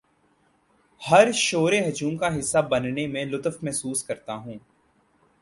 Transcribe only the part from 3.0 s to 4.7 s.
میں لطف محسوس کرتا ہوں